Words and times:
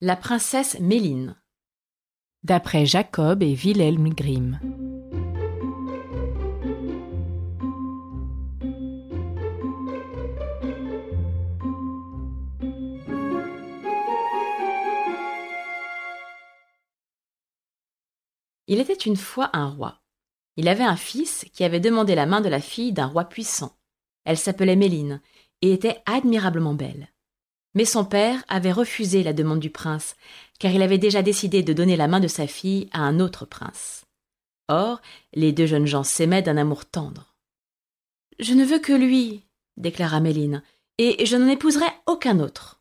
La 0.00 0.14
princesse 0.14 0.78
Méline. 0.78 1.34
D'après 2.44 2.86
Jacob 2.86 3.42
et 3.42 3.52
Wilhelm 3.52 4.10
Grimm. 4.10 4.60
Il 18.68 18.78
était 18.78 18.92
une 18.94 19.16
fois 19.16 19.50
un 19.52 19.68
roi. 19.68 20.00
Il 20.54 20.68
avait 20.68 20.84
un 20.84 20.94
fils 20.94 21.44
qui 21.52 21.64
avait 21.64 21.80
demandé 21.80 22.14
la 22.14 22.26
main 22.26 22.40
de 22.40 22.48
la 22.48 22.60
fille 22.60 22.92
d'un 22.92 23.06
roi 23.06 23.24
puissant. 23.24 23.76
Elle 24.24 24.38
s'appelait 24.38 24.76
Méline 24.76 25.20
et 25.60 25.72
était 25.72 26.00
admirablement 26.06 26.74
belle. 26.74 27.08
Mais 27.74 27.84
son 27.84 28.04
père 28.04 28.44
avait 28.48 28.72
refusé 28.72 29.22
la 29.22 29.32
demande 29.32 29.60
du 29.60 29.70
prince, 29.70 30.16
car 30.58 30.72
il 30.72 30.82
avait 30.82 30.98
déjà 30.98 31.22
décidé 31.22 31.62
de 31.62 31.72
donner 31.72 31.96
la 31.96 32.08
main 32.08 32.20
de 32.20 32.28
sa 32.28 32.46
fille 32.46 32.88
à 32.92 33.00
un 33.00 33.20
autre 33.20 33.44
prince. 33.44 34.04
Or, 34.68 35.00
les 35.32 35.52
deux 35.52 35.66
jeunes 35.66 35.86
gens 35.86 36.04
s'aimaient 36.04 36.42
d'un 36.42 36.56
amour 36.56 36.84
tendre. 36.84 37.34
Je 38.38 38.54
ne 38.54 38.64
veux 38.64 38.78
que 38.78 38.92
lui, 38.92 39.44
déclara 39.76 40.20
Méline, 40.20 40.62
et 40.98 41.24
je 41.24 41.36
n'en 41.36 41.48
épouserai 41.48 41.86
aucun 42.06 42.40
autre. 42.40 42.80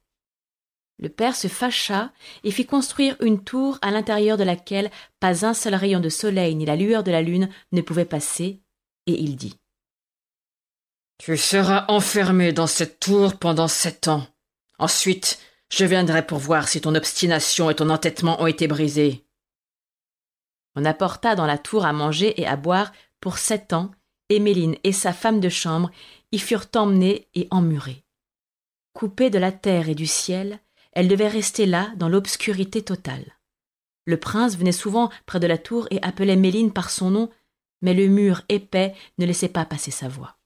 Le 1.00 1.10
père 1.10 1.36
se 1.36 1.48
fâcha 1.48 2.12
et 2.44 2.52
fit 2.52 2.66
construire 2.66 3.16
une 3.22 3.44
tour 3.44 3.78
à 3.82 3.92
l'intérieur 3.92 4.38
de 4.38 4.44
laquelle 4.44 4.90
pas 5.20 5.46
un 5.46 5.54
seul 5.54 5.76
rayon 5.76 6.00
de 6.00 6.10
soleil 6.10 6.56
ni 6.56 6.66
la 6.66 6.76
lueur 6.76 7.04
de 7.04 7.12
la 7.12 7.22
lune 7.22 7.50
ne 7.72 7.82
pouvaient 7.82 8.06
passer, 8.06 8.62
et 9.06 9.14
il 9.14 9.36
dit. 9.36 9.56
Tu 11.20 11.38
seras 11.38 11.86
enfermé 11.88 12.52
dans 12.52 12.68
cette 12.68 13.00
tour 13.00 13.38
pendant 13.38 13.68
sept 13.68 14.08
ans. 14.08 14.26
Ensuite, 14.80 15.40
je 15.70 15.86
viendrai 15.86 16.26
pour 16.26 16.38
voir 16.38 16.68
si 16.68 16.82
ton 16.82 16.96
obstination 16.96 17.70
et 17.70 17.76
ton 17.76 17.90
entêtement 17.90 18.42
ont 18.42 18.48
été 18.48 18.68
brisés. 18.68 19.26
On 20.76 20.86
apporta 20.86 21.36
dans 21.36 21.46
la 21.46 21.58
tour 21.58 21.86
à 21.86 21.94
manger 21.94 22.40
et 22.40 22.46
à 22.46 22.56
boire 22.56 22.92
pour 23.20 23.38
sept 23.38 23.74
ans, 23.74 23.92
et 24.30 24.40
Méline 24.40 24.76
et 24.84 24.92
sa 24.92 25.14
femme 25.14 25.40
de 25.40 25.50
chambre 25.50 25.90
y 26.32 26.40
furent 26.40 26.68
emmenées 26.76 27.28
et 27.34 27.48
emmurées. 27.50 28.04
Coupées 28.94 29.30
de 29.30 29.40
la 29.40 29.52
terre 29.52 29.90
et 29.90 29.96
du 29.96 30.06
ciel, 30.06 30.60
elles 30.92 31.08
devaient 31.08 31.28
rester 31.28 31.66
là 31.66 31.92
dans 31.96 32.10
l'obscurité 32.10 32.84
totale. 32.84 33.38
Le 34.06 34.18
prince 34.18 34.58
venait 34.58 34.72
souvent 34.72 35.10
près 35.26 35.40
de 35.40 35.48
la 35.48 35.58
tour 35.58 35.88
et 35.92 36.02
appelait 36.02 36.36
Méline 36.36 36.72
par 36.72 36.90
son 36.90 37.12
nom, 37.12 37.30
mais 37.82 37.94
le 37.94 38.08
mur 38.08 38.42
épais 38.50 38.96
ne 39.18 39.26
laissait 39.26 39.50
pas 39.50 39.66
passer 39.66 39.92
sa 39.92 40.08
voix. 40.08 40.37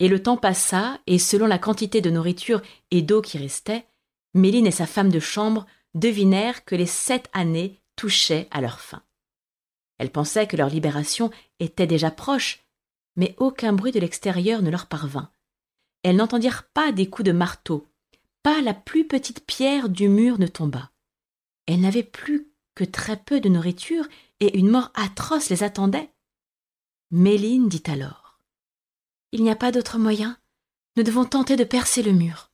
Et 0.00 0.08
le 0.08 0.22
temps 0.22 0.36
passa, 0.36 1.00
et 1.06 1.18
selon 1.18 1.46
la 1.46 1.58
quantité 1.58 2.00
de 2.00 2.10
nourriture 2.10 2.62
et 2.90 3.02
d'eau 3.02 3.20
qui 3.20 3.38
restait, 3.38 3.86
Méline 4.34 4.66
et 4.66 4.72
sa 4.72 4.86
femme 4.86 5.10
de 5.10 5.20
chambre 5.20 5.66
devinèrent 5.94 6.64
que 6.64 6.74
les 6.74 6.86
sept 6.86 7.28
années 7.32 7.80
touchaient 7.96 8.46
à 8.50 8.60
leur 8.60 8.80
fin. 8.80 9.02
Elles 9.98 10.12
pensaient 10.12 10.46
que 10.46 10.56
leur 10.56 10.68
libération 10.68 11.30
était 11.58 11.86
déjà 11.86 12.10
proche, 12.10 12.64
mais 13.16 13.34
aucun 13.38 13.72
bruit 13.72 13.90
de 13.90 13.98
l'extérieur 13.98 14.62
ne 14.62 14.70
leur 14.70 14.86
parvint. 14.86 15.30
Elles 16.04 16.16
n'entendirent 16.16 16.68
pas 16.72 16.92
des 16.92 17.10
coups 17.10 17.26
de 17.26 17.32
marteau, 17.32 17.88
pas 18.44 18.60
la 18.60 18.74
plus 18.74 19.06
petite 19.06 19.44
pierre 19.44 19.88
du 19.88 20.08
mur 20.08 20.38
ne 20.38 20.46
tomba. 20.46 20.92
Elles 21.66 21.80
n'avaient 21.80 22.04
plus 22.04 22.52
que 22.76 22.84
très 22.84 23.16
peu 23.16 23.40
de 23.40 23.48
nourriture 23.48 24.06
et 24.38 24.56
une 24.56 24.70
mort 24.70 24.92
atroce 24.94 25.50
les 25.50 25.64
attendait. 25.64 26.10
Méline 27.10 27.68
dit 27.68 27.82
alors 27.86 28.27
il 29.32 29.42
n'y 29.42 29.50
a 29.50 29.56
pas 29.56 29.72
d'autre 29.72 29.98
moyen. 29.98 30.36
Nous 30.96 31.02
devons 31.02 31.24
tenter 31.24 31.56
de 31.56 31.64
percer 31.64 32.02
le 32.02 32.12
mur. 32.12 32.50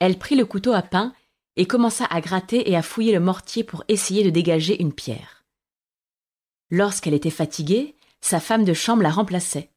Elle 0.00 0.18
prit 0.18 0.34
le 0.34 0.44
couteau 0.44 0.72
à 0.72 0.82
pain 0.82 1.12
et 1.56 1.66
commença 1.66 2.04
à 2.06 2.20
gratter 2.20 2.68
et 2.70 2.76
à 2.76 2.82
fouiller 2.82 3.12
le 3.12 3.20
mortier 3.20 3.64
pour 3.64 3.84
essayer 3.88 4.24
de 4.24 4.30
dégager 4.30 4.80
une 4.80 4.92
pierre. 4.92 5.44
Lorsqu'elle 6.70 7.14
était 7.14 7.30
fatiguée, 7.30 7.94
sa 8.20 8.40
femme 8.40 8.64
de 8.64 8.74
chambre 8.74 9.02
la 9.02 9.10
remplaçait. 9.10 9.70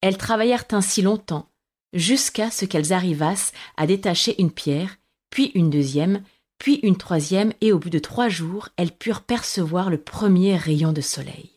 Elles 0.00 0.18
travaillèrent 0.18 0.64
ainsi 0.72 1.02
longtemps, 1.02 1.50
jusqu'à 1.92 2.50
ce 2.50 2.64
qu'elles 2.64 2.92
arrivassent 2.92 3.52
à 3.76 3.86
détacher 3.86 4.40
une 4.40 4.50
pierre, 4.50 4.96
puis 5.30 5.52
une 5.54 5.70
deuxième, 5.70 6.22
puis 6.58 6.80
une 6.82 6.96
troisième, 6.96 7.52
et 7.60 7.72
au 7.72 7.78
bout 7.78 7.90
de 7.90 7.98
trois 7.98 8.28
jours, 8.28 8.68
elles 8.76 8.92
purent 8.92 9.22
percevoir 9.22 9.90
le 9.90 9.98
premier 9.98 10.56
rayon 10.56 10.92
de 10.92 11.00
soleil. 11.00 11.53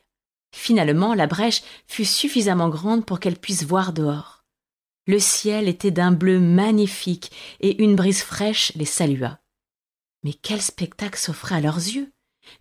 Finalement, 0.57 1.13
la 1.13 1.27
brèche 1.27 1.61
fut 1.85 2.03
suffisamment 2.03 2.67
grande 2.67 3.05
pour 3.05 3.19
qu'elle 3.19 3.37
puisse 3.37 3.63
voir 3.63 3.93
dehors. 3.93 4.43
Le 5.05 5.19
ciel 5.19 5.67
était 5.67 5.91
d'un 5.91 6.11
bleu 6.11 6.39
magnifique 6.39 7.31
et 7.61 7.83
une 7.83 7.95
brise 7.95 8.23
fraîche 8.23 8.73
les 8.75 8.83
salua. 8.83 9.39
Mais 10.23 10.33
quel 10.33 10.59
spectacle 10.59 11.19
s'offrait 11.19 11.55
à 11.55 11.61
leurs 11.61 11.77
yeux 11.77 12.11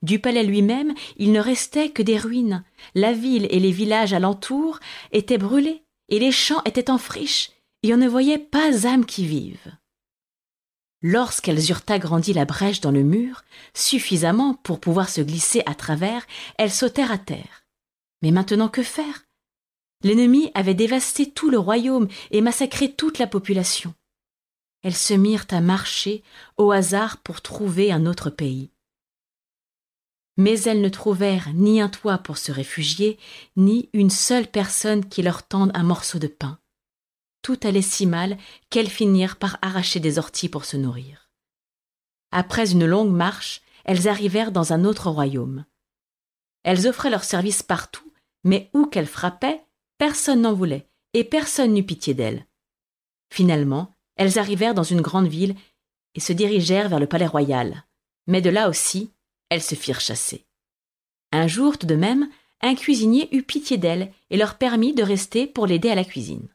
Du 0.02 0.18
palais 0.18 0.44
lui-même, 0.44 0.92
il 1.16 1.32
ne 1.32 1.40
restait 1.40 1.88
que 1.88 2.02
des 2.02 2.18
ruines. 2.18 2.64
La 2.94 3.14
ville 3.14 3.48
et 3.48 3.58
les 3.58 3.72
villages 3.72 4.12
alentours 4.12 4.78
étaient 5.10 5.38
brûlés, 5.38 5.82
et 6.10 6.18
les 6.18 6.32
champs 6.32 6.62
étaient 6.66 6.90
en 6.90 6.98
friche, 6.98 7.50
et 7.82 7.94
on 7.94 7.96
ne 7.96 8.08
voyait 8.08 8.38
pas 8.38 8.86
âme 8.86 9.06
qui 9.06 9.26
vive. 9.26 9.72
Lorsqu'elles 11.00 11.70
eurent 11.70 11.88
agrandi 11.88 12.34
la 12.34 12.44
brèche 12.44 12.82
dans 12.82 12.92
le 12.92 13.02
mur, 13.02 13.42
suffisamment 13.72 14.52
pour 14.52 14.80
pouvoir 14.80 15.08
se 15.08 15.22
glisser 15.22 15.62
à 15.64 15.74
travers, 15.74 16.26
elles 16.58 16.70
sautèrent 16.70 17.10
à 17.10 17.18
terre. 17.18 17.65
Mais 18.22 18.30
maintenant 18.30 18.68
que 18.68 18.82
faire? 18.82 19.26
L'ennemi 20.02 20.50
avait 20.54 20.74
dévasté 20.74 21.30
tout 21.30 21.50
le 21.50 21.58
royaume 21.58 22.08
et 22.30 22.40
massacré 22.40 22.92
toute 22.92 23.18
la 23.18 23.26
population. 23.26 23.94
Elles 24.82 24.94
se 24.94 25.14
mirent 25.14 25.46
à 25.50 25.60
marcher 25.60 26.22
au 26.56 26.70
hasard 26.70 27.18
pour 27.18 27.40
trouver 27.40 27.90
un 27.90 28.06
autre 28.06 28.30
pays. 28.30 28.70
Mais 30.36 30.60
elles 30.62 30.82
ne 30.82 30.88
trouvèrent 30.88 31.52
ni 31.54 31.80
un 31.80 31.88
toit 31.88 32.18
pour 32.18 32.36
se 32.36 32.52
réfugier, 32.52 33.18
ni 33.56 33.88
une 33.94 34.10
seule 34.10 34.46
personne 34.46 35.08
qui 35.08 35.22
leur 35.22 35.46
tende 35.46 35.72
un 35.74 35.82
morceau 35.82 36.18
de 36.18 36.26
pain. 36.26 36.58
Tout 37.40 37.58
allait 37.62 37.82
si 37.82 38.06
mal 38.06 38.36
qu'elles 38.70 38.90
finirent 38.90 39.36
par 39.36 39.58
arracher 39.62 39.98
des 39.98 40.18
orties 40.18 40.48
pour 40.50 40.64
se 40.66 40.76
nourrir. 40.76 41.30
Après 42.32 42.70
une 42.70 42.84
longue 42.84 43.14
marche, 43.14 43.62
elles 43.84 44.08
arrivèrent 44.08 44.52
dans 44.52 44.72
un 44.72 44.84
autre 44.84 45.10
royaume. 45.10 45.64
Elles 46.64 46.86
offraient 46.86 47.10
leurs 47.10 47.24
services 47.24 47.62
partout, 47.62 48.05
mais 48.46 48.70
où 48.74 48.86
qu'elles 48.86 49.08
frappaient, 49.08 49.60
personne 49.98 50.42
n'en 50.42 50.54
voulait, 50.54 50.88
et 51.14 51.24
personne 51.24 51.74
n'eut 51.74 51.82
pitié 51.82 52.14
d'elles. 52.14 52.46
Finalement, 53.28 53.96
elles 54.14 54.38
arrivèrent 54.38 54.72
dans 54.72 54.84
une 54.84 55.00
grande 55.00 55.26
ville 55.26 55.56
et 56.14 56.20
se 56.20 56.32
dirigèrent 56.32 56.88
vers 56.88 57.00
le 57.00 57.08
palais 57.08 57.26
royal. 57.26 57.84
Mais 58.28 58.40
de 58.40 58.48
là 58.48 58.68
aussi, 58.68 59.10
elles 59.48 59.62
se 59.62 59.74
firent 59.74 60.00
chasser. 60.00 60.46
Un 61.32 61.48
jour, 61.48 61.76
tout 61.76 61.88
de 61.88 61.96
même, 61.96 62.30
un 62.60 62.76
cuisinier 62.76 63.28
eut 63.34 63.42
pitié 63.42 63.78
d'elles 63.78 64.12
et 64.30 64.36
leur 64.36 64.58
permit 64.58 64.94
de 64.94 65.02
rester 65.02 65.48
pour 65.48 65.66
l'aider 65.66 65.90
à 65.90 65.96
la 65.96 66.04
cuisine. 66.04 66.48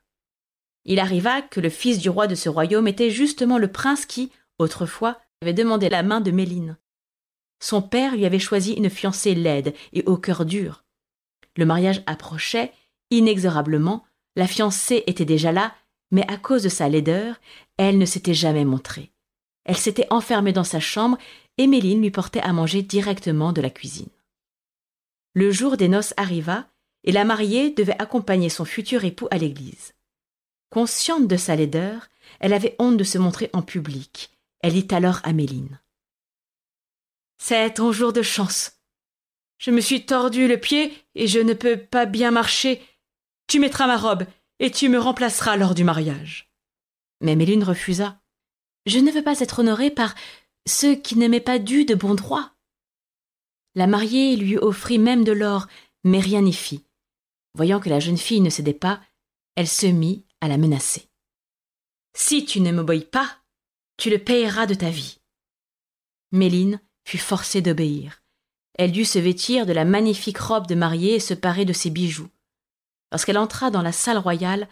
Il 0.85 0.97
arriva 0.97 1.41
que 1.41 1.59
le 1.59 1.69
fils 1.69 1.99
du 1.99 2.09
roi 2.09 2.25
de 2.27 2.35
ce 2.35 2.47
royaume 2.47 2.87
était 2.87 3.11
justement 3.11 3.57
le 3.57 3.69
prince 3.69 4.05
qui, 4.05 4.31
autrefois, 4.59 5.19
avait 5.41 5.53
demandé 5.53 5.89
la 5.89 6.03
main 6.03 6.21
de 6.21 6.31
Méline. 6.31 6.77
Son 7.59 7.81
père 7.81 8.15
lui 8.15 8.25
avait 8.25 8.39
choisi 8.39 8.71
une 8.73 8.89
fiancée 8.89 9.35
laide 9.35 9.75
et 9.91 10.03
au 10.05 10.15
cœur 10.15 10.45
dur. 10.45 10.85
Le 11.57 11.65
mariage 11.65 12.03
approchait 12.05 12.73
inexorablement, 13.09 14.05
la 14.35 14.47
fiancée 14.47 15.03
était 15.07 15.25
déjà 15.25 15.51
là, 15.51 15.75
mais 16.11 16.25
à 16.31 16.37
cause 16.37 16.63
de 16.63 16.69
sa 16.69 16.89
laideur, 16.89 17.35
elle 17.77 17.97
ne 17.97 18.05
s'était 18.05 18.33
jamais 18.33 18.65
montrée. 18.65 19.11
Elle 19.65 19.77
s'était 19.77 20.07
enfermée 20.09 20.53
dans 20.53 20.63
sa 20.63 20.79
chambre 20.79 21.17
et 21.57 21.67
Méline 21.67 22.01
lui 22.01 22.11
portait 22.11 22.41
à 22.41 22.53
manger 22.53 22.81
directement 22.81 23.53
de 23.53 23.61
la 23.61 23.69
cuisine. 23.69 24.09
Le 25.33 25.51
jour 25.51 25.77
des 25.77 25.87
noces 25.87 26.13
arriva 26.17 26.67
et 27.03 27.11
la 27.11 27.25
mariée 27.25 27.71
devait 27.71 27.99
accompagner 28.01 28.49
son 28.49 28.65
futur 28.65 29.05
époux 29.05 29.27
à 29.31 29.37
l'église. 29.37 29.93
Consciente 30.69 31.27
de 31.27 31.37
sa 31.37 31.55
laideur, 31.55 32.07
elle 32.39 32.53
avait 32.53 32.75
honte 32.79 32.97
de 32.97 33.03
se 33.03 33.17
montrer 33.17 33.49
en 33.53 33.61
public. 33.61 34.31
Elle 34.61 34.73
dit 34.73 34.87
alors 34.93 35.19
à 35.23 35.33
Méline. 35.33 35.79
C'est 37.37 37.73
ton 37.73 37.91
jour 37.91 38.13
de 38.13 38.21
chance. 38.21 38.80
Je 39.61 39.69
me 39.69 39.79
suis 39.79 40.07
tordu 40.07 40.47
le 40.47 40.59
pied 40.59 40.91
et 41.13 41.27
je 41.27 41.39
ne 41.39 41.53
peux 41.53 41.77
pas 41.77 42.07
bien 42.07 42.31
marcher. 42.31 42.81
Tu 43.45 43.59
mettras 43.59 43.85
ma 43.85 43.95
robe 43.95 44.25
et 44.57 44.71
tu 44.71 44.89
me 44.89 44.97
remplaceras 44.97 45.55
lors 45.55 45.75
du 45.75 45.83
mariage. 45.83 46.51
Mais 47.21 47.35
Méline 47.35 47.63
refusa. 47.63 48.19
Je 48.87 48.97
ne 48.97 49.11
veux 49.11 49.23
pas 49.23 49.39
être 49.39 49.59
honorée 49.59 49.91
par 49.91 50.15
ceux 50.67 50.95
qui 50.95 51.15
n'aimaient 51.15 51.39
pas 51.39 51.59
dû 51.59 51.85
de 51.85 51.93
bon 51.93 52.15
droit. 52.15 52.55
La 53.75 53.85
mariée 53.85 54.35
lui 54.35 54.57
offrit 54.57 54.97
même 54.97 55.23
de 55.23 55.31
l'or, 55.31 55.67
mais 56.03 56.19
rien 56.19 56.41
n'y 56.41 56.53
fit. 56.53 56.83
Voyant 57.53 57.79
que 57.79 57.89
la 57.89 57.99
jeune 57.99 58.17
fille 58.17 58.41
ne 58.41 58.49
cédait 58.49 58.73
pas, 58.73 58.99
elle 59.55 59.67
se 59.67 59.85
mit 59.85 60.25
à 60.41 60.47
la 60.47 60.57
menacer. 60.57 61.07
Si 62.15 62.45
tu 62.45 62.61
ne 62.61 62.71
m'obéis 62.71 63.05
pas, 63.05 63.37
tu 63.97 64.09
le 64.09 64.17
payeras 64.17 64.65
de 64.65 64.73
ta 64.73 64.89
vie. 64.89 65.19
Méline 66.31 66.81
fut 67.05 67.19
forcée 67.19 67.61
d'obéir. 67.61 68.20
Elle 68.81 68.91
dut 68.91 69.05
se 69.05 69.19
vêtir 69.19 69.67
de 69.67 69.73
la 69.73 69.85
magnifique 69.85 70.39
robe 70.39 70.65
de 70.65 70.73
mariée 70.73 71.13
et 71.13 71.19
se 71.19 71.35
parer 71.35 71.65
de 71.65 71.71
ses 71.71 71.91
bijoux. 71.91 72.31
Lorsqu'elle 73.11 73.37
entra 73.37 73.69
dans 73.69 73.83
la 73.83 73.91
salle 73.91 74.17
royale, 74.17 74.67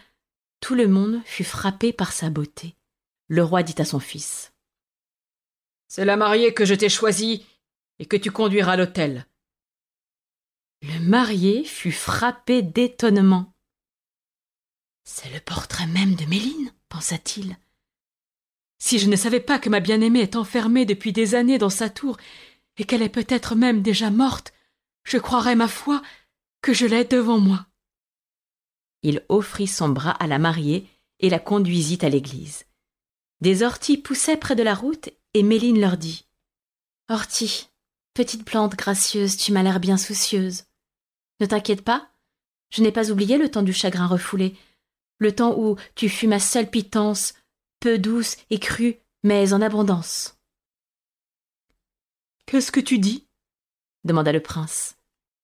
tout 0.58 0.74
le 0.74 0.88
monde 0.88 1.20
fut 1.24 1.44
frappé 1.44 1.92
par 1.92 2.10
sa 2.10 2.28
beauté. 2.28 2.74
Le 3.28 3.44
roi 3.44 3.62
dit 3.62 3.80
à 3.80 3.84
son 3.84 4.00
fils 4.00 4.52
C'est 5.86 6.04
la 6.04 6.16
mariée 6.16 6.52
que 6.54 6.64
je 6.64 6.74
t'ai 6.74 6.88
choisie 6.88 7.46
et 8.00 8.06
que 8.06 8.16
tu 8.16 8.32
conduiras 8.32 8.72
à 8.72 8.76
l'hôtel. 8.76 9.26
Le 10.82 10.98
marié 10.98 11.62
fut 11.62 11.92
frappé 11.92 12.62
d'étonnement. 12.62 13.54
C'est 15.04 15.32
le 15.32 15.38
portrait 15.38 15.86
même 15.86 16.16
de 16.16 16.24
Méline, 16.24 16.72
pensa-t-il. 16.88 17.56
Si 18.82 18.98
je 18.98 19.08
ne 19.08 19.14
savais 19.14 19.38
pas 19.38 19.60
que 19.60 19.68
ma 19.68 19.78
bien-aimée 19.78 20.22
est 20.22 20.34
enfermée 20.34 20.84
depuis 20.84 21.12
des 21.12 21.36
années 21.36 21.58
dans 21.58 21.70
sa 21.70 21.90
tour, 21.90 22.16
et 22.80 22.84
qu'elle 22.84 23.02
est 23.02 23.10
peut-être 23.10 23.56
même 23.56 23.82
déjà 23.82 24.10
morte, 24.10 24.54
je 25.04 25.18
croirais, 25.18 25.54
ma 25.54 25.68
foi, 25.68 26.00
que 26.62 26.72
je 26.72 26.86
l'ai 26.86 27.04
devant 27.04 27.38
moi. 27.38 27.66
Il 29.02 29.22
offrit 29.28 29.66
son 29.66 29.90
bras 29.90 30.12
à 30.12 30.26
la 30.26 30.38
mariée 30.38 30.88
et 31.18 31.28
la 31.28 31.38
conduisit 31.38 31.98
à 32.00 32.08
l'église. 32.08 32.64
Des 33.42 33.62
orties 33.62 33.98
poussaient 33.98 34.38
près 34.38 34.56
de 34.56 34.62
la 34.62 34.74
route, 34.74 35.10
et 35.34 35.42
Méline 35.42 35.78
leur 35.78 35.98
dit 35.98 36.24
Ortie, 37.10 37.68
petite 38.14 38.46
plante 38.46 38.76
gracieuse, 38.76 39.36
tu 39.36 39.52
m'as 39.52 39.62
l'air 39.62 39.78
bien 39.78 39.98
soucieuse. 39.98 40.64
Ne 41.38 41.44
t'inquiète 41.44 41.82
pas, 41.82 42.08
je 42.70 42.82
n'ai 42.82 42.92
pas 42.92 43.10
oublié 43.10 43.36
le 43.36 43.50
temps 43.50 43.62
du 43.62 43.74
chagrin 43.74 44.06
refoulé, 44.06 44.56
le 45.18 45.34
temps 45.34 45.54
où 45.58 45.76
tu 45.96 46.08
fus 46.08 46.28
ma 46.28 46.40
seule 46.40 46.70
pitance, 46.70 47.34
peu 47.78 47.98
douce 47.98 48.38
et 48.48 48.58
crue, 48.58 48.96
mais 49.22 49.52
en 49.52 49.60
abondance. 49.60 50.39
Qu'est-ce 52.50 52.72
que 52.72 52.80
tu 52.80 52.98
dis? 52.98 53.28
demanda 54.02 54.32
le 54.32 54.42
prince. 54.42 54.96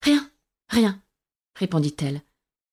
Rien, 0.02 0.28
rien, 0.68 1.00
répondit-elle. 1.54 2.20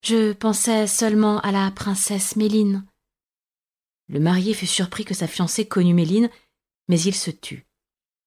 Je 0.04 0.34
pensais 0.34 0.88
seulement 0.88 1.40
à 1.42 1.52
la 1.52 1.70
princesse 1.70 2.36
Méline. 2.36 2.84
Le 4.08 4.20
marié 4.20 4.56
fut 4.56 4.66
surpris 4.66 5.06
que 5.06 5.14
sa 5.14 5.28
fiancée 5.28 5.68
connût 5.68 5.94
Méline, 5.94 6.32
mais 6.88 7.00
il 7.00 7.14
se 7.14 7.30
tut. 7.30 7.68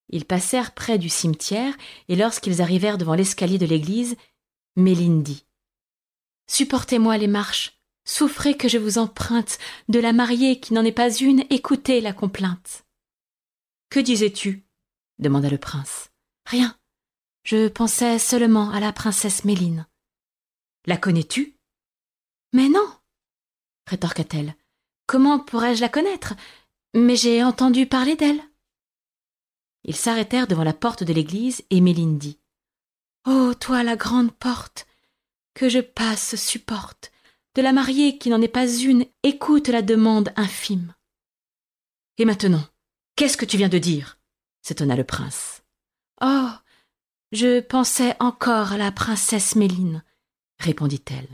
Ils 0.09 0.25
passèrent 0.25 0.75
près 0.75 0.97
du 0.97 1.09
cimetière, 1.09 1.75
et 2.07 2.15
lorsqu'ils 2.15 2.63
arrivèrent 2.63 2.99
devant 2.99 3.15
l'escalier 3.15 3.59
de 3.59 3.67
l'église, 3.67 4.15
Méline 4.77 5.25
dit 5.25 5.45
Supportez-moi 6.47 7.19
les 7.19 7.27
marches, 7.27 7.81
Souffrez 8.05 8.57
que 8.57 8.69
je 8.69 8.79
vous 8.79 8.99
emprunte, 8.99 9.59
de 9.89 9.99
la 9.99 10.13
mariée 10.13 10.61
qui 10.61 10.73
n'en 10.73 10.85
est 10.85 10.93
pas 10.93 11.13
une, 11.13 11.45
écoutez 11.51 12.01
la 12.01 12.13
complainte. 12.13 12.85
Que 13.91 13.99
disais-tu? 13.99 14.66
Demanda 15.19 15.49
le 15.49 15.59
prince. 15.59 16.11
Rien. 16.47 16.77
Je 17.45 17.69
pensais 17.69 18.19
seulement 18.19 18.71
à 18.71 18.81
la 18.81 18.93
princesse 18.93 19.45
Méline. 19.45 19.87
La 20.87 20.97
connais-tu? 20.97 21.57
Mais 22.53 22.69
non, 22.69 22.89
rétorqua-t-elle. 23.87 24.55
Comment 25.07 25.39
pourrais-je 25.39 25.81
la 25.81 25.89
connaître? 25.89 26.35
Mais 26.95 27.17
j'ai 27.17 27.45
entendu 27.45 27.87
parler 27.87 28.17
d'elle. 28.17 28.41
Ils 29.85 29.97
s'arrêtèrent 29.97 30.49
devant 30.49 30.65
la 30.65 30.73
porte 30.73 31.05
de 31.05 31.13
l'église 31.13 31.63
et 31.71 31.81
Méline 31.81 32.19
dit 32.19 32.39
Oh, 33.27 33.55
toi, 33.55 33.83
la 33.83 33.97
grande 33.97 34.33
porte, 34.33 34.87
que 35.55 35.69
je 35.69 35.81
passe 35.81 36.37
supporte, 36.37 37.13
de 37.55 37.63
la 37.63 37.73
mariée 37.73 38.19
qui 38.19 38.29
n'en 38.29 38.43
est 38.43 38.49
pas 38.49 38.69
une, 38.69 39.07
écoute 39.23 39.69
la 39.69 39.83
demande 39.83 40.33
infime. 40.37 40.95
Et 42.19 42.25
maintenant, 42.25 42.65
qu'est-ce 43.17 43.37
que 43.37 43.45
tu 43.45 43.57
viens 43.57 43.69
de 43.69 43.79
dire? 43.79 44.19
S'étonna 44.67 44.97
le 44.97 45.05
prince. 45.05 45.63
Oh. 46.21 46.49
Je 47.33 47.61
pensais 47.61 48.17
encore 48.19 48.73
à 48.73 48.79
la 48.79 48.91
princesse 48.91 49.55
Méline, 49.57 50.03
répondit-elle. 50.59 51.29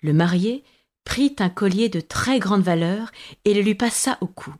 Le 0.00 0.12
marié 0.12 0.64
prit 1.04 1.36
un 1.38 1.48
collier 1.48 1.88
de 1.88 2.00
très 2.00 2.38
grande 2.38 2.62
valeur 2.62 3.12
et 3.44 3.54
le 3.54 3.60
lui 3.60 3.74
passa 3.74 4.18
au 4.20 4.26
cou. 4.26 4.52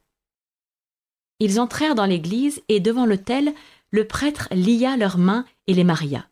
Ils 1.40 1.60
entrèrent 1.60 1.94
dans 1.94 2.06
l'église 2.06 2.62
et 2.68 2.80
devant 2.80 3.06
l'autel, 3.06 3.54
le 3.90 4.06
prêtre 4.06 4.48
lia 4.50 4.96
leurs 4.96 5.18
mains 5.18 5.44
et 5.66 5.74
les 5.74 5.84
maria. 5.84 6.28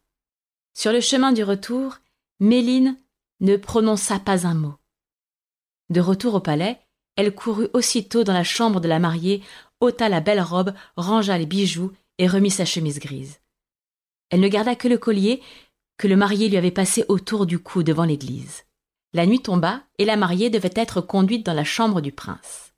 Sur 0.75 0.93
le 0.93 1.01
chemin 1.01 1.33
du 1.33 1.43
retour, 1.43 1.99
Méline 2.41 2.97
ne 3.41 3.57
prononça 3.57 4.19
pas 4.19 4.47
un 4.47 4.55
mot. 4.55 4.75
De 5.91 6.01
retour 6.01 6.35
au 6.35 6.41
palais, 6.41 6.81
elle 7.17 7.35
courut 7.35 7.69
aussitôt 7.75 8.25
dans 8.25 8.33
la 8.33 8.45
chambre 8.45 8.81
de 8.81 8.89
la 8.89 8.99
mariée, 8.99 9.43
ôta 9.83 10.09
la 10.09 10.21
belle 10.21 10.41
robe, 10.41 10.73
rangea 10.97 11.37
les 11.37 11.47
bijoux 11.47 11.93
et 12.19 12.29
remit 12.29 12.51
sa 12.51 12.65
chemise 12.65 13.01
grise. 13.01 13.41
Elle 14.31 14.41
ne 14.41 14.49
garda 14.49 14.75
que 14.77 14.89
le 14.89 14.97
collier 14.97 15.43
que 15.99 16.09
le 16.09 16.17
marié 16.17 16.49
lui 16.49 16.57
avait 16.57 16.71
passé 16.71 17.05
autour 17.09 17.47
du 17.47 17.59
cou 17.59 17.83
devant 17.83 18.05
l'église. 18.05 18.65
La 19.13 19.27
nuit 19.27 19.43
tomba 19.43 19.85
et 19.99 20.05
la 20.05 20.17
mariée 20.17 20.51
devait 20.51 20.73
être 20.75 21.01
conduite 21.01 21.45
dans 21.45 21.53
la 21.53 21.65
chambre 21.65 22.01
du 22.01 22.13
prince. 22.13 22.73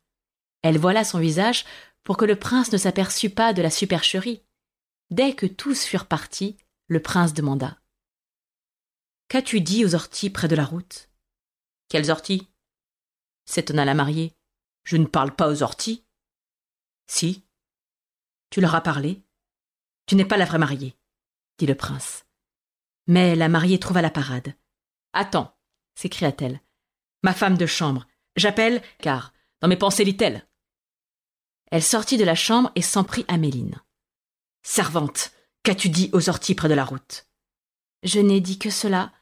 Elle 0.62 0.78
voila 0.78 1.04
son 1.04 1.20
visage 1.20 1.64
pour 2.02 2.16
que 2.16 2.24
le 2.24 2.36
prince 2.36 2.72
ne 2.72 2.78
s'aperçût 2.78 3.30
pas 3.30 3.52
de 3.52 3.62
la 3.62 3.70
supercherie. 3.70 4.42
Dès 5.10 5.34
que 5.34 5.46
tous 5.46 5.84
furent 5.84 6.06
partis, 6.06 6.56
le 6.88 7.00
prince 7.00 7.34
demanda 7.34 7.78
Qu'as-tu 9.28 9.60
dit 9.60 9.84
aux 9.84 9.94
orties 9.94 10.30
près 10.30 10.48
de 10.48 10.56
la 10.56 10.64
route 10.64 11.08
Quelles 11.88 12.10
orties? 12.10 12.48
s'étonna 13.44 13.84
la 13.84 13.94
mariée. 13.94 14.34
Je 14.84 14.96
ne 14.96 15.06
parle 15.06 15.34
pas 15.34 15.50
aux 15.50 15.62
orties. 15.62 16.04
Si. 17.06 17.44
Tu 18.50 18.60
leur 18.60 18.74
as 18.74 18.80
parlé. 18.82 19.22
Tu 20.06 20.16
n'es 20.16 20.24
pas 20.24 20.36
la 20.36 20.44
vraie 20.44 20.58
mariée, 20.58 20.96
dit 21.58 21.66
le 21.66 21.74
prince. 21.74 22.24
Mais 23.06 23.34
la 23.36 23.48
mariée 23.48 23.78
trouva 23.78 24.02
la 24.02 24.10
parade. 24.10 24.54
Attends, 25.12 25.56
s'écria-t-elle. 25.94 26.60
Ma 27.22 27.34
femme 27.34 27.56
de 27.56 27.66
chambre. 27.66 28.06
J'appelle, 28.36 28.82
car 28.98 29.32
dans 29.60 29.68
mes 29.68 29.76
pensées 29.76 30.04
lit-elle. 30.04 30.46
Elle 31.70 31.82
sortit 31.82 32.18
de 32.18 32.24
la 32.24 32.34
chambre 32.34 32.70
et 32.74 32.82
s'en 32.82 33.04
prit 33.04 33.24
à 33.28 33.38
Méline. 33.38 33.82
Servante, 34.62 35.32
qu'as-tu 35.62 35.88
dit 35.88 36.10
aux 36.12 36.28
orties 36.28 36.54
près 36.54 36.68
de 36.68 36.74
la 36.74 36.84
route? 36.84 37.26
Je 38.02 38.20
n'ai 38.20 38.40
dit 38.40 38.58
que 38.58 38.70
cela. 38.70 39.12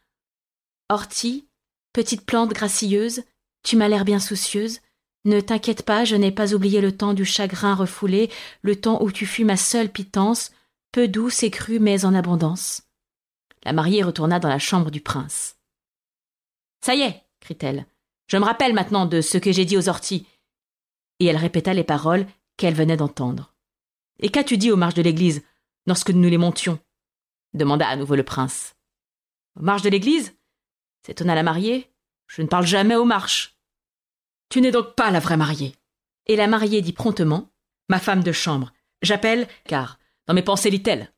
Ortie, 0.89 1.49
petite 1.93 2.27
plante 2.27 2.51
gracieuse, 2.51 3.23
tu 3.63 3.77
m'as 3.77 3.89
l'air 3.89 4.05
bien 4.05 4.19
soucieuse. 4.19 4.81
Ne 5.25 5.41
t'inquiète 5.41 5.85
pas, 5.85 6.05
je 6.05 6.17
n'ai 6.17 6.33
pas 6.33 6.53
oublié 6.55 6.81
le 6.81 6.97
temps 6.97 7.15
du 7.15 7.25
chagrin 7.25 7.75
refoulé, 7.75 8.31
le 8.63 8.81
temps 8.81 9.03
où 9.03 9.13
tu 9.13 9.25
fus 9.25 9.45
ma 9.45 9.57
seule 9.57 9.89
pitance, 9.89 10.51
peu 10.91 11.07
douce 11.07 11.43
et 11.43 11.51
crue, 11.51 11.79
mais 11.79 12.05
en 12.05 12.15
abondance. 12.15 12.83
La 13.65 13.73
mariée 13.73 14.03
retourna 14.03 14.41
dans 14.41 14.49
la 14.49 14.59
chambre 14.59 14.91
du 14.91 15.01
prince. 15.01 15.57
Ça 16.85 16.97
y 16.97 17.03
est, 17.03 17.23
crie-t-elle. 17.41 17.87
Je 18.27 18.37
me 18.37 18.45
rappelle 18.45 18.75
maintenant 18.75 19.07
de 19.07 19.21
ce 19.21 19.39
que 19.39 19.53
j'ai 19.53 19.65
dit 19.65 19.77
aux 19.77 19.89
orties. 19.89 20.27
Et 21.21 21.27
elle 21.27 21.37
répéta 21.37 21.73
les 21.73 21.85
paroles 21.85 22.27
qu'elle 22.57 22.75
venait 22.75 22.97
d'entendre. 22.97 23.55
Et 24.19 24.31
qu'as-tu 24.31 24.59
dit 24.59 24.73
aux 24.73 24.77
marches 24.77 24.95
de 24.95 25.03
l'église 25.03 25.43
lorsque 25.87 26.11
nous 26.11 26.29
les 26.29 26.39
montions? 26.39 26.81
demanda 27.55 27.87
à 27.87 27.97
nouveau 27.97 28.17
le 28.17 28.25
prince. 28.25 28.75
Aux 29.57 29.63
marches 29.63 29.83
de 29.83 29.91
l'église? 29.91 30.35
s'étonna 31.07 31.35
la 31.35 31.43
mariée. 31.43 31.89
Je 32.27 32.43
ne 32.43 32.49
parle 32.49 32.67
jamais 32.67 32.97
aux 32.97 33.05
marches. 33.05 33.57
Tu 34.53 34.61
n'es 34.61 34.71
donc 34.71 34.97
pas 34.97 35.11
la 35.11 35.19
vraie 35.19 35.39
mariée. 35.39 35.75
Et 36.27 36.37
la 36.37 36.47
mariée 36.47 36.83
dit 36.83 36.93
promptement 36.93 37.51
Ma 37.89 37.99
femme 37.99 38.23
de 38.23 38.33
chambre. 38.33 38.71
J'appelle, 39.01 39.49
car 39.67 39.99
dans 40.27 40.35
mes 40.35 40.43
pensées 40.43 40.69
lit-elle. 40.69 41.11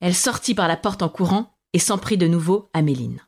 Elle 0.00 0.14
sortit 0.14 0.54
par 0.54 0.68
la 0.68 0.76
porte 0.76 1.00
en 1.00 1.08
courant 1.08 1.58
et 1.72 1.78
s'en 1.78 1.96
prit 1.96 2.18
de 2.18 2.28
nouveau 2.28 2.68
à 2.74 2.82
Méline. 2.82 3.26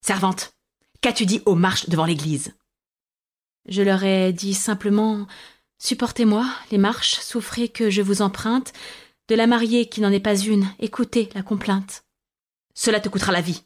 Servante, 0.00 0.54
qu'as-tu 1.00 1.26
dit 1.26 1.42
aux 1.44 1.56
marches 1.56 1.88
devant 1.88 2.04
l'église? 2.04 2.54
Je 3.66 3.82
leur 3.82 4.04
ai 4.04 4.32
dit 4.32 4.54
simplement 4.54 5.26
Supportez-moi, 5.78 6.48
les 6.70 6.78
marches, 6.78 7.18
souffrez 7.18 7.68
que 7.68 7.90
je 7.90 8.00
vous 8.00 8.22
emprunte, 8.22 8.72
de 9.26 9.34
la 9.34 9.48
mariée 9.48 9.88
qui 9.88 10.00
n'en 10.00 10.12
est 10.12 10.20
pas 10.20 10.38
une, 10.38 10.68
écoutez 10.78 11.30
la 11.34 11.42
complainte. 11.42 12.04
Cela 12.74 13.00
te 13.00 13.08
coûtera 13.08 13.32
la 13.32 13.40
vie, 13.40 13.64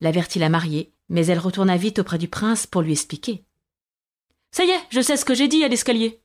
l'avertit 0.00 0.38
la 0.38 0.50
mariée, 0.50 0.94
mais 1.08 1.26
elle 1.26 1.40
retourna 1.40 1.76
vite 1.76 1.98
auprès 1.98 2.18
du 2.18 2.28
prince 2.28 2.68
pour 2.68 2.82
lui 2.82 2.92
expliquer. 2.92 3.44
Ça 4.54 4.64
y 4.64 4.70
est, 4.70 4.80
je 4.90 5.00
sais 5.00 5.16
ce 5.16 5.24
que 5.24 5.34
j'ai 5.34 5.48
dit 5.48 5.64
à 5.64 5.68
l'escalier. 5.68 6.22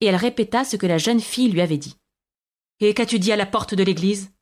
Et 0.00 0.06
elle 0.06 0.16
répéta 0.16 0.64
ce 0.64 0.76
que 0.76 0.86
la 0.86 0.98
jeune 0.98 1.20
fille 1.20 1.50
lui 1.50 1.60
avait 1.60 1.78
dit. 1.78 1.96
Et 2.80 2.94
qu'as-tu 2.94 3.18
dit 3.18 3.32
à 3.32 3.36
la 3.36 3.46
porte 3.46 3.74
de 3.74 3.82
l'église? 3.82 4.32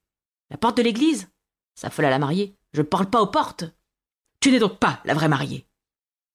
La 0.51 0.59
porte 0.59 0.77
de 0.77 0.83
l'église? 0.83 1.29
S'affola 1.75 2.11
la 2.11 2.19
mariée. 2.19 2.55
Je 2.73 2.83
ne 2.83 2.87
parle 2.87 3.09
pas 3.09 3.23
aux 3.23 3.29
portes. 3.29 3.65
Tu 4.41 4.51
n'es 4.51 4.59
donc 4.59 4.79
pas 4.79 5.01
la 5.05 5.15
vraie 5.15 5.29
mariée. 5.29 5.67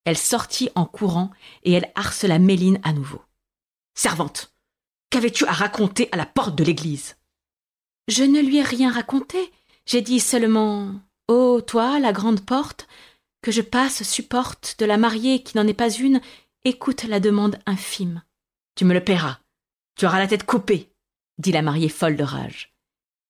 Elle 0.05 0.17
sortit 0.17 0.69
en 0.75 0.85
courant 0.85 1.29
et 1.63 1.73
elle 1.73 1.91
harcela 1.95 2.39
Méline 2.39 2.79
à 2.83 2.93
nouveau. 2.93 3.21
Servante, 3.93 4.53
qu'avais-tu 5.09 5.45
à 5.45 5.51
raconter 5.51 6.09
à 6.11 6.17
la 6.17 6.25
porte 6.25 6.55
de 6.55 6.63
l'église? 6.63 7.17
Je 8.07 8.23
ne 8.23 8.39
lui 8.41 8.57
ai 8.57 8.63
rien 8.63 8.91
raconté. 8.91 9.51
J'ai 9.85 10.01
dit 10.01 10.19
seulement 10.19 10.93
Oh, 11.27 11.61
toi, 11.61 11.99
la 11.99 12.13
grande 12.13 12.43
porte, 12.43 12.87
que 13.41 13.51
je 13.51 13.61
passe 13.61 14.03
supporte 14.03 14.77
de 14.79 14.85
la 14.85 14.97
mariée 14.97 15.43
qui 15.43 15.57
n'en 15.57 15.67
est 15.67 15.73
pas 15.73 15.91
une, 15.91 16.21
écoute 16.65 17.03
la 17.03 17.19
demande 17.19 17.59
infime. 17.65 18.23
Tu 18.75 18.85
me 18.85 18.93
le 18.93 19.03
paieras. 19.03 19.39
Tu 19.95 20.05
auras 20.05 20.19
la 20.19 20.27
tête 20.27 20.45
coupée, 20.45 20.93
dit 21.37 21.51
la 21.51 21.61
mariée 21.61 21.89
folle 21.89 22.15
de 22.15 22.23
rage. 22.23 22.73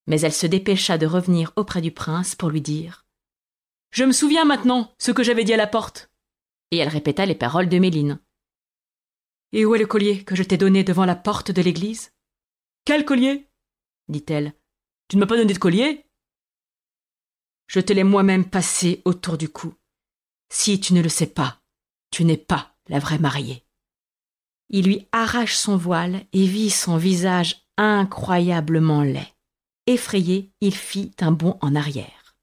Mais 0.07 0.21
elle 0.21 0.33
se 0.33 0.47
dépêcha 0.47 0.97
de 0.97 1.05
revenir 1.05 1.51
auprès 1.55 1.81
du 1.81 1.91
prince 1.91 2.35
pour 2.35 2.49
lui 2.49 2.61
dire 2.61 3.05
Je 3.91 4.03
me 4.03 4.11
souviens 4.11 4.45
maintenant 4.45 4.93
ce 4.97 5.11
que 5.11 5.23
j'avais 5.23 5.43
dit 5.43 5.53
à 5.53 5.57
la 5.57 5.67
porte. 5.67 6.11
Et 6.71 6.77
elle 6.77 6.89
répéta 6.89 7.25
les 7.25 7.35
paroles 7.35 7.69
de 7.69 7.79
Méline. 7.79 8.19
Et 9.51 9.65
où 9.65 9.73
est 9.73 9.79
le 9.79 9.87
collier 9.87 10.23
que 10.23 10.35
je 10.35 10.43
t'ai 10.43 10.57
donné 10.57 10.83
devant 10.83 11.05
la 11.05 11.15
porte 11.15 11.51
de 11.51 11.61
l'église 11.61 12.11
Quel 12.85 13.05
collier? 13.05 13.47
dit-elle. 14.07 14.53
Tu 15.07 15.15
ne 15.15 15.21
m'as 15.21 15.27
pas 15.27 15.37
donné 15.37 15.53
de 15.53 15.59
collier? 15.59 16.05
Je 17.67 17.79
te 17.79 17.93
l'ai 17.93 18.03
moi-même 18.03 18.49
passé 18.49 19.01
autour 19.05 19.37
du 19.37 19.49
cou. 19.49 19.75
Si 20.51 20.79
tu 20.79 20.93
ne 20.93 21.01
le 21.01 21.09
sais 21.09 21.27
pas, 21.27 21.61
tu 22.11 22.25
n'es 22.25 22.37
pas 22.37 22.75
la 22.89 22.99
vraie 22.99 23.19
mariée. 23.19 23.63
Il 24.69 24.85
lui 24.85 25.07
arrache 25.11 25.55
son 25.55 25.77
voile 25.77 26.25
et 26.33 26.45
vit 26.45 26.69
son 26.69 26.97
visage 26.97 27.65
incroyablement 27.77 29.01
laid. 29.01 29.27
Effrayé, 29.87 30.51
il 30.61 30.75
fit 30.75 31.11
un 31.19 31.31
bond 31.31 31.57
en 31.61 31.75
arrière. 31.75 32.35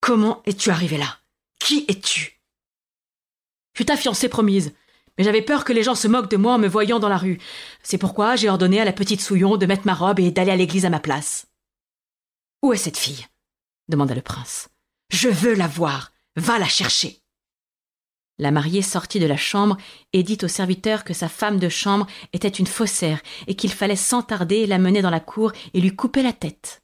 Comment 0.00 0.42
es-tu 0.44 0.70
arrivé 0.70 0.98
là? 0.98 1.18
Qui 1.58 1.84
es-tu? 1.88 2.40
Je 3.72 3.78
suis 3.78 3.86
ta 3.86 3.96
fiancée 3.96 4.28
promise, 4.28 4.74
mais 5.16 5.24
j'avais 5.24 5.42
peur 5.42 5.64
que 5.64 5.72
les 5.72 5.82
gens 5.82 5.94
se 5.94 6.08
moquent 6.08 6.30
de 6.30 6.36
moi 6.36 6.54
en 6.54 6.58
me 6.58 6.68
voyant 6.68 6.98
dans 6.98 7.08
la 7.08 7.16
rue. 7.16 7.38
C'est 7.82 7.98
pourquoi 7.98 8.36
j'ai 8.36 8.48
ordonné 8.48 8.80
à 8.80 8.84
la 8.84 8.92
petite 8.92 9.20
Souillon 9.20 9.56
de 9.56 9.66
mettre 9.66 9.86
ma 9.86 9.94
robe 9.94 10.20
et 10.20 10.30
d'aller 10.30 10.50
à 10.50 10.56
l'église 10.56 10.84
à 10.84 10.90
ma 10.90 11.00
place. 11.00 11.46
Où 12.62 12.72
est 12.72 12.78
cette 12.78 12.98
fille? 12.98 13.26
demanda 13.88 14.14
le 14.14 14.22
prince. 14.22 14.68
Je 15.10 15.28
veux 15.28 15.54
la 15.54 15.66
voir. 15.66 16.12
Va 16.36 16.58
la 16.58 16.68
chercher. 16.68 17.19
La 18.40 18.50
mariée 18.50 18.80
sortit 18.80 19.20
de 19.20 19.26
la 19.26 19.36
chambre 19.36 19.76
et 20.14 20.22
dit 20.22 20.38
au 20.42 20.48
serviteur 20.48 21.04
que 21.04 21.12
sa 21.12 21.28
femme 21.28 21.58
de 21.58 21.68
chambre 21.68 22.06
était 22.32 22.48
une 22.48 22.66
faussaire 22.66 23.20
et 23.46 23.54
qu'il 23.54 23.70
fallait 23.70 23.96
sans 23.96 24.22
tarder 24.22 24.66
la 24.66 24.78
mener 24.78 25.02
dans 25.02 25.10
la 25.10 25.20
cour 25.20 25.52
et 25.74 25.80
lui 25.82 25.94
couper 25.94 26.22
la 26.22 26.32
tête. 26.32 26.80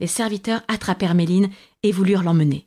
Les 0.00 0.06
serviteurs 0.06 0.62
attrapèrent 0.68 1.14
Méline 1.14 1.50
et 1.82 1.92
voulurent 1.92 2.22
l'emmener. 2.22 2.64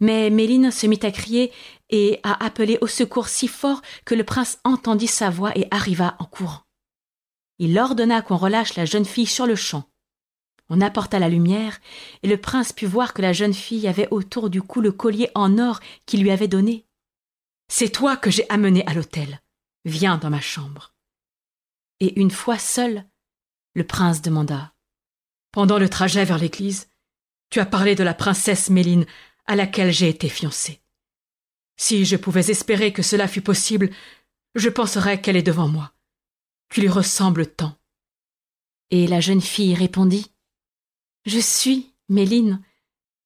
Mais 0.00 0.30
Méline 0.30 0.70
se 0.70 0.86
mit 0.86 0.98
à 1.02 1.10
crier 1.10 1.52
et 1.90 2.20
à 2.22 2.42
appeler 2.42 2.78
au 2.80 2.86
secours 2.86 3.28
si 3.28 3.48
fort 3.48 3.82
que 4.06 4.14
le 4.14 4.24
prince 4.24 4.58
entendit 4.64 5.06
sa 5.06 5.28
voix 5.28 5.52
et 5.58 5.68
arriva 5.70 6.16
en 6.20 6.24
courant. 6.24 6.62
Il 7.58 7.78
ordonna 7.78 8.22
qu'on 8.22 8.38
relâche 8.38 8.76
la 8.76 8.86
jeune 8.86 9.04
fille 9.04 9.26
sur 9.26 9.46
le 9.46 9.56
champ. 9.56 9.84
On 10.70 10.80
apporta 10.80 11.18
la 11.18 11.28
lumière, 11.28 11.80
et 12.22 12.28
le 12.28 12.38
prince 12.38 12.72
put 12.72 12.86
voir 12.86 13.12
que 13.12 13.20
la 13.20 13.34
jeune 13.34 13.52
fille 13.52 13.86
avait 13.86 14.08
autour 14.10 14.48
du 14.48 14.62
cou 14.62 14.80
le 14.80 14.92
collier 14.92 15.28
en 15.34 15.58
or 15.58 15.80
qu'il 16.06 16.22
lui 16.22 16.30
avait 16.30 16.48
donné. 16.48 16.86
C'est 17.72 17.90
toi 17.90 18.16
que 18.16 18.32
j'ai 18.32 18.50
amené 18.50 18.84
à 18.86 18.94
l'hôtel. 18.94 19.40
Viens 19.84 20.18
dans 20.18 20.28
ma 20.28 20.40
chambre. 20.40 20.92
Et 22.00 22.20
une 22.20 22.32
fois 22.32 22.58
seul, 22.58 23.08
le 23.74 23.86
prince 23.86 24.22
demanda. 24.22 24.74
Pendant 25.52 25.78
le 25.78 25.88
trajet 25.88 26.24
vers 26.24 26.38
l'église, 26.38 26.90
tu 27.48 27.60
as 27.60 27.66
parlé 27.66 27.94
de 27.94 28.02
la 28.02 28.12
princesse 28.12 28.70
Méline 28.70 29.06
à 29.46 29.54
laquelle 29.54 29.92
j'ai 29.92 30.08
été 30.08 30.28
fiancé. 30.28 30.82
Si 31.76 32.04
je 32.04 32.16
pouvais 32.16 32.50
espérer 32.50 32.92
que 32.92 33.02
cela 33.02 33.28
fût 33.28 33.40
possible, 33.40 33.90
je 34.56 34.68
penserais 34.68 35.20
qu'elle 35.20 35.36
est 35.36 35.42
devant 35.42 35.68
moi. 35.68 35.92
Tu 36.70 36.80
lui 36.80 36.88
ressembles 36.88 37.46
tant. 37.46 37.78
Et 38.90 39.06
la 39.06 39.20
jeune 39.20 39.40
fille 39.40 39.76
répondit. 39.76 40.32
Je 41.24 41.38
suis, 41.38 41.94
Méline, 42.08 42.64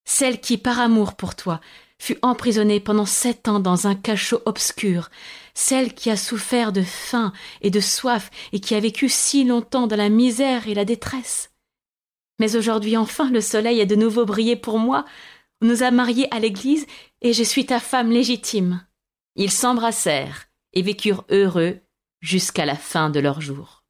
celle 0.04 0.38
qui, 0.38 0.58
par 0.58 0.80
amour 0.80 1.16
pour 1.16 1.34
toi, 1.34 1.62
fut 2.04 2.18
emprisonnée 2.20 2.80
pendant 2.80 3.06
sept 3.06 3.48
ans 3.48 3.60
dans 3.60 3.86
un 3.86 3.94
cachot 3.94 4.42
obscur, 4.44 5.08
celle 5.54 5.94
qui 5.94 6.10
a 6.10 6.18
souffert 6.18 6.70
de 6.70 6.82
faim 6.82 7.32
et 7.62 7.70
de 7.70 7.80
soif 7.80 8.30
et 8.52 8.60
qui 8.60 8.74
a 8.74 8.80
vécu 8.80 9.08
si 9.08 9.44
longtemps 9.44 9.86
dans 9.86 9.96
la 9.96 10.10
misère 10.10 10.68
et 10.68 10.74
la 10.74 10.84
détresse. 10.84 11.50
Mais 12.38 12.56
aujourd'hui 12.56 12.98
enfin 12.98 13.30
le 13.30 13.40
soleil 13.40 13.80
a 13.80 13.86
de 13.86 13.94
nouveau 13.94 14.26
brillé 14.26 14.54
pour 14.54 14.78
moi, 14.78 15.06
on 15.62 15.66
nous 15.66 15.82
a 15.82 15.90
mariés 15.90 16.28
à 16.30 16.40
l'église 16.40 16.86
et 17.22 17.32
je 17.32 17.42
suis 17.42 17.64
ta 17.64 17.80
femme 17.80 18.10
légitime. 18.10 18.86
Ils 19.34 19.50
s'embrassèrent 19.50 20.44
et 20.74 20.82
vécurent 20.82 21.24
heureux 21.30 21.78
jusqu'à 22.20 22.66
la 22.66 22.76
fin 22.76 23.08
de 23.08 23.20
leur 23.20 23.40
jour. 23.40 23.83